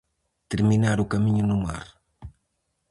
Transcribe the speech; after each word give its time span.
Terminar 0.51 0.97
o 1.03 1.09
camiño 1.13 1.45
no 1.47 1.57
mar. 1.65 1.85